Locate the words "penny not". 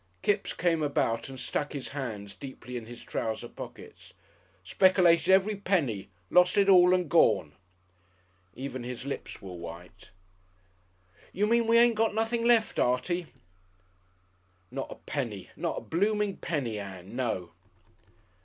14.95-15.77